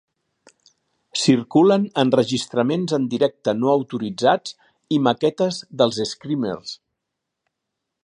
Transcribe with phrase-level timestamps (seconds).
[1.23, 4.57] Circulen enregistraments en directe no autoritzats
[4.99, 6.79] i maquetes dels Screamers.